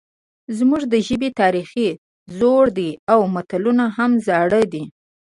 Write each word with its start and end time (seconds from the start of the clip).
زموږ 0.57 0.81
د 0.93 0.95
ژبې 1.07 1.29
تاریخ 1.41 1.69
زوړ 2.37 2.63
دی 2.77 2.89
او 3.11 3.19
متلونه 3.35 3.85
هم 3.97 4.11
زاړه 4.27 4.61
دي 4.73 4.83